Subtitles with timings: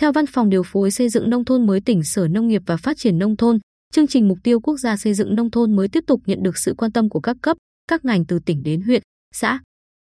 [0.00, 2.76] Theo Văn phòng điều phối xây dựng nông thôn mới tỉnh Sở Nông nghiệp và
[2.76, 3.58] Phát triển nông thôn,
[3.92, 6.58] chương trình mục tiêu quốc gia xây dựng nông thôn mới tiếp tục nhận được
[6.58, 7.56] sự quan tâm của các cấp,
[7.88, 9.02] các ngành từ tỉnh đến huyện,
[9.34, 9.60] xã.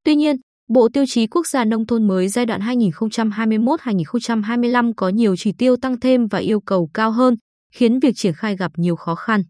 [0.04, 0.36] Tuy nhiên,
[0.70, 5.76] Bộ Tiêu chí Quốc gia Nông thôn mới giai đoạn 2021-2025 có nhiều chỉ tiêu
[5.78, 7.36] tăng thêm và yêu cầu cao hơn,
[7.74, 9.44] khiến việc triển khai gặp nhiều khó khăn.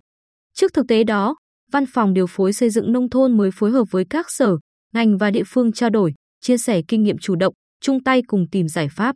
[0.53, 1.35] Trước thực tế đó,
[1.71, 4.57] Văn phòng điều phối xây dựng nông thôn mới phối hợp với các sở,
[4.93, 8.45] ngành và địa phương trao đổi, chia sẻ kinh nghiệm chủ động, chung tay cùng
[8.51, 9.15] tìm giải pháp.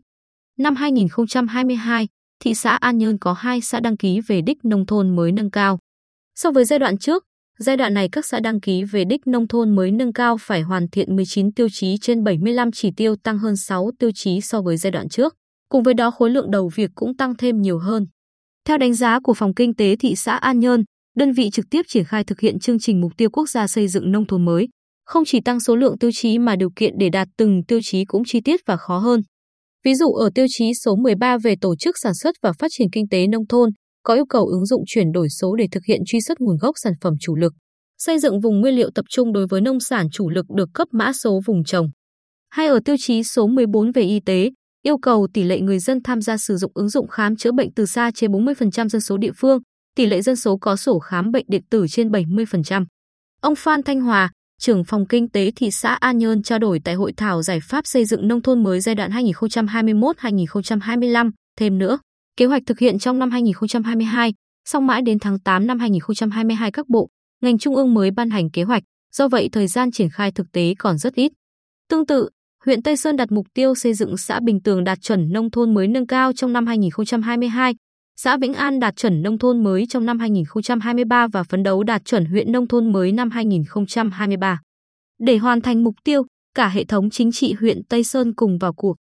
[0.59, 2.07] Năm 2022,
[2.39, 5.51] thị xã An Nhơn có 2 xã đăng ký về đích nông thôn mới nâng
[5.51, 5.79] cao.
[6.35, 7.23] So với giai đoạn trước,
[7.59, 10.61] giai đoạn này các xã đăng ký về đích nông thôn mới nâng cao phải
[10.61, 14.61] hoàn thiện 19 tiêu chí trên 75 chỉ tiêu tăng hơn 6 tiêu chí so
[14.61, 15.35] với giai đoạn trước.
[15.69, 18.07] Cùng với đó khối lượng đầu việc cũng tăng thêm nhiều hơn.
[18.65, 20.83] Theo đánh giá của Phòng Kinh tế thị xã An Nhơn,
[21.15, 23.87] đơn vị trực tiếp triển khai thực hiện chương trình mục tiêu quốc gia xây
[23.87, 24.67] dựng nông thôn mới,
[25.05, 28.05] không chỉ tăng số lượng tiêu chí mà điều kiện để đạt từng tiêu chí
[28.05, 29.21] cũng chi tiết và khó hơn.
[29.85, 32.88] Ví dụ ở tiêu chí số 13 về tổ chức sản xuất và phát triển
[32.91, 33.69] kinh tế nông thôn,
[34.03, 36.75] có yêu cầu ứng dụng chuyển đổi số để thực hiện truy xuất nguồn gốc
[36.83, 37.53] sản phẩm chủ lực,
[37.97, 40.88] xây dựng vùng nguyên liệu tập trung đối với nông sản chủ lực được cấp
[40.91, 41.88] mã số vùng trồng.
[42.50, 44.50] Hay ở tiêu chí số 14 về y tế,
[44.83, 47.73] yêu cầu tỷ lệ người dân tham gia sử dụng ứng dụng khám chữa bệnh
[47.73, 49.59] từ xa trên 40% dân số địa phương,
[49.95, 52.85] tỷ lệ dân số có sổ khám bệnh điện tử trên 70%.
[53.41, 56.95] Ông Phan Thanh Hòa, trưởng phòng kinh tế thị xã An Nhơn trao đổi tại
[56.95, 61.31] hội thảo giải pháp xây dựng nông thôn mới giai đoạn 2021-2025.
[61.59, 61.99] Thêm nữa,
[62.38, 64.33] kế hoạch thực hiện trong năm 2022,
[64.66, 67.09] song mãi đến tháng 8 năm 2022 các bộ,
[67.41, 70.51] ngành trung ương mới ban hành kế hoạch, do vậy thời gian triển khai thực
[70.51, 71.31] tế còn rất ít.
[71.89, 72.29] Tương tự,
[72.66, 75.73] huyện Tây Sơn đặt mục tiêu xây dựng xã Bình Tường đạt chuẩn nông thôn
[75.73, 77.73] mới nâng cao trong năm 2022,
[78.22, 82.06] xã Vĩnh An đạt chuẩn nông thôn mới trong năm 2023 và phấn đấu đạt
[82.06, 84.62] chuẩn huyện nông thôn mới năm 2023.
[85.20, 86.23] Để hoàn thành mục tiêu,
[86.56, 88.96] cả hệ thống chính trị huyện Tây Sơn cùng vào cuộc.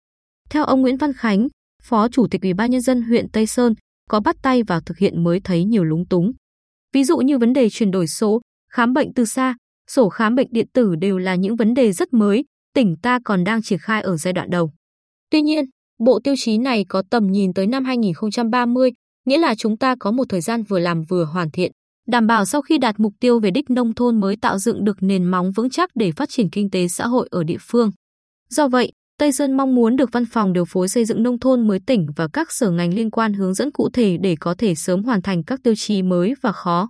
[0.49, 1.47] Theo ông Nguyễn Văn Khánh,
[1.83, 3.73] Phó Chủ tịch Ủy ban nhân dân huyện Tây Sơn,
[4.09, 6.31] có bắt tay vào thực hiện mới thấy nhiều lúng túng.
[6.93, 8.41] Ví dụ như vấn đề chuyển đổi số,
[8.71, 9.55] khám bệnh từ xa,
[9.89, 13.43] sổ khám bệnh điện tử đều là những vấn đề rất mới, tỉnh ta còn
[13.43, 14.71] đang triển khai ở giai đoạn đầu.
[15.31, 15.65] Tuy nhiên,
[15.99, 18.91] bộ tiêu chí này có tầm nhìn tới năm 2030,
[19.29, 21.71] nghĩa là chúng ta có một thời gian vừa làm vừa hoàn thiện,
[22.07, 24.97] đảm bảo sau khi đạt mục tiêu về đích nông thôn mới tạo dựng được
[25.01, 27.91] nền móng vững chắc để phát triển kinh tế xã hội ở địa phương.
[28.49, 31.67] Do vậy, Tây Sơn mong muốn được Văn phòng điều phối xây dựng nông thôn
[31.67, 34.75] mới tỉnh và các sở ngành liên quan hướng dẫn cụ thể để có thể
[34.75, 36.89] sớm hoàn thành các tiêu chí mới và khó.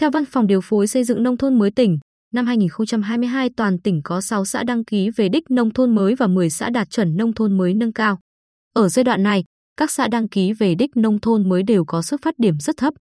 [0.00, 1.98] Theo Văn phòng điều phối xây dựng nông thôn mới tỉnh,
[2.34, 6.26] năm 2022 toàn tỉnh có 6 xã đăng ký về đích nông thôn mới và
[6.26, 8.18] 10 xã đạt chuẩn nông thôn mới nâng cao.
[8.74, 9.44] Ở giai đoạn này,
[9.80, 12.76] các xã đăng ký về đích nông thôn mới đều có xuất phát điểm rất
[12.76, 12.94] thấp.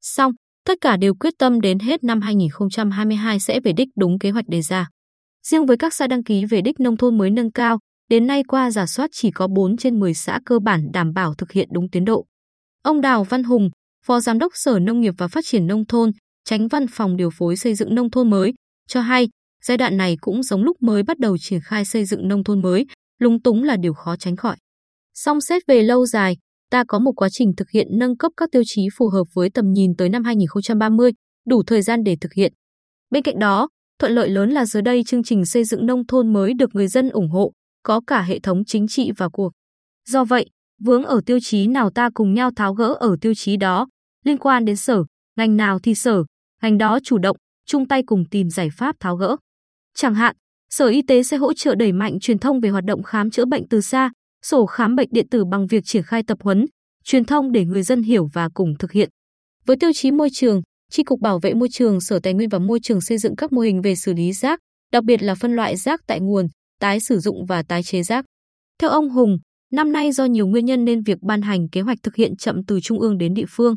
[0.00, 0.32] Song,
[0.66, 4.48] tất cả đều quyết tâm đến hết năm 2022 sẽ về đích đúng kế hoạch
[4.48, 4.88] đề ra.
[5.46, 7.78] Riêng với các xã đăng ký về đích nông thôn mới nâng cao,
[8.10, 11.34] đến nay qua giả soát chỉ có 4 trên 10 xã cơ bản đảm bảo
[11.34, 12.26] thực hiện đúng tiến độ.
[12.82, 13.70] Ông Đào Văn Hùng,
[14.04, 16.10] Phó Giám đốc Sở Nông nghiệp và Phát triển Nông thôn,
[16.44, 18.54] tránh văn phòng điều phối xây dựng nông thôn mới,
[18.88, 19.28] cho hay
[19.64, 22.62] giai đoạn này cũng giống lúc mới bắt đầu triển khai xây dựng nông thôn
[22.62, 22.86] mới,
[23.18, 24.56] lúng túng là điều khó tránh khỏi.
[25.20, 26.36] Song xét về lâu dài,
[26.70, 29.50] ta có một quá trình thực hiện nâng cấp các tiêu chí phù hợp với
[29.50, 31.12] tầm nhìn tới năm 2030,
[31.46, 32.52] đủ thời gian để thực hiện.
[33.10, 33.68] Bên cạnh đó,
[33.98, 36.88] thuận lợi lớn là giờ đây chương trình xây dựng nông thôn mới được người
[36.88, 37.52] dân ủng hộ,
[37.82, 39.52] có cả hệ thống chính trị vào cuộc.
[40.08, 43.56] Do vậy, vướng ở tiêu chí nào ta cùng nhau tháo gỡ ở tiêu chí
[43.56, 43.86] đó,
[44.24, 45.04] liên quan đến sở,
[45.36, 46.24] ngành nào thì sở,
[46.62, 47.36] ngành đó chủ động,
[47.66, 49.36] chung tay cùng tìm giải pháp tháo gỡ.
[49.94, 50.36] Chẳng hạn,
[50.70, 53.44] Sở Y tế sẽ hỗ trợ đẩy mạnh truyền thông về hoạt động khám chữa
[53.44, 54.10] bệnh từ xa,
[54.44, 56.66] sổ khám bệnh điện tử bằng việc triển khai tập huấn,
[57.04, 59.08] truyền thông để người dân hiểu và cùng thực hiện.
[59.66, 62.58] Với tiêu chí môi trường, Tri Cục Bảo vệ Môi trường Sở Tài nguyên và
[62.58, 64.60] Môi trường xây dựng các mô hình về xử lý rác,
[64.92, 66.48] đặc biệt là phân loại rác tại nguồn,
[66.80, 68.24] tái sử dụng và tái chế rác.
[68.78, 69.38] Theo ông Hùng,
[69.72, 72.64] năm nay do nhiều nguyên nhân nên việc ban hành kế hoạch thực hiện chậm
[72.64, 73.76] từ trung ương đến địa phương.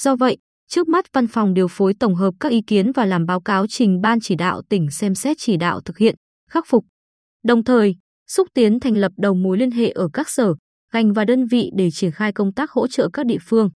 [0.00, 0.36] Do vậy,
[0.68, 3.66] trước mắt văn phòng điều phối tổng hợp các ý kiến và làm báo cáo
[3.66, 6.14] trình ban chỉ đạo tỉnh xem xét chỉ đạo thực hiện,
[6.50, 6.84] khắc phục.
[7.44, 7.96] Đồng thời,
[8.34, 10.54] xúc tiến thành lập đầu mối liên hệ ở các sở,
[10.92, 13.70] ngành và đơn vị để triển khai công tác hỗ trợ các địa phương.